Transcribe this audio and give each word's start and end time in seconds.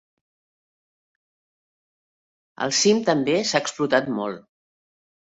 El 2.67 2.73
cim 2.77 3.01
també 3.09 3.35
s'ha 3.49 3.61
explotat 3.65 4.09
molt. 4.21 4.41